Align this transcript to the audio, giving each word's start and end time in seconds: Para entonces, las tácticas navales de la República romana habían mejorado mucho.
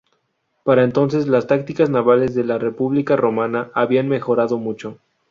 Para 0.63 0.83
entonces, 0.83 1.27
las 1.27 1.45
tácticas 1.45 1.91
navales 1.91 2.33
de 2.33 2.43
la 2.43 2.57
República 2.57 3.15
romana 3.15 3.69
habían 3.75 4.09
mejorado 4.09 4.57
mucho. 4.57 4.97